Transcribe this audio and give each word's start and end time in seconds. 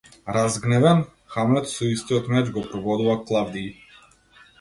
Разгневен, 0.25 0.99
Хамлет 1.33 1.67
со 1.73 1.89
истиот 1.97 2.31
меч 2.33 2.49
го 2.55 2.65
прободува 2.71 3.15
Клавдиј. 3.29 3.67